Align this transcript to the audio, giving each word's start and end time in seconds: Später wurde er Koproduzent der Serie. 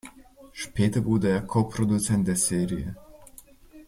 Später 0.53 1.05
wurde 1.05 1.29
er 1.29 1.41
Koproduzent 1.43 2.27
der 2.27 2.35
Serie. 2.35 2.95